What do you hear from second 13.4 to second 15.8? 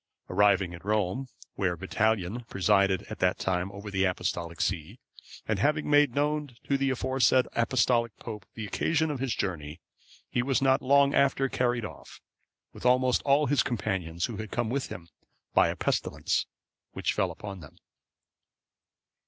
his companions who had come with him, by a